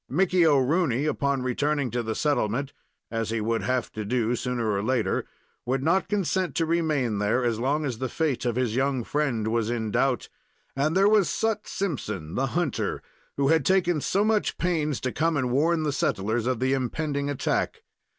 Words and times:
Mickey 0.09 0.47
O'Rooney, 0.47 1.05
upon 1.05 1.43
returning 1.43 1.91
to 1.91 2.01
the 2.01 2.15
settlement 2.15 2.73
(as 3.11 3.29
he 3.29 3.39
would 3.39 3.61
have 3.61 3.91
to 3.91 4.03
do 4.03 4.35
sooner 4.35 4.71
or 4.71 4.81
later), 4.81 5.25
would 5.63 5.83
not 5.83 6.09
consent 6.09 6.55
to 6.55 6.65
remain 6.65 7.19
there 7.19 7.43
as 7.45 7.59
long 7.59 7.85
as 7.85 7.99
the 7.99 8.09
fate 8.09 8.43
of 8.43 8.55
his 8.55 8.75
young 8.75 9.03
friend 9.03 9.49
was 9.49 9.69
in 9.69 9.91
doubt. 9.91 10.27
And 10.75 10.97
there 10.97 11.07
was 11.07 11.29
Sut 11.29 11.67
Simpson, 11.67 12.33
the 12.33 12.47
hunter, 12.47 13.03
who 13.37 13.49
had 13.49 13.63
taken 13.63 14.01
so 14.01 14.25
much 14.25 14.57
pains 14.57 14.99
to 15.01 15.11
come 15.11 15.37
and 15.37 15.51
warn 15.51 15.83
the 15.83 15.93
settlers 15.93 16.47
of 16.47 16.59
the 16.59 16.73
impending 16.73 17.29
attack. 17.29 17.83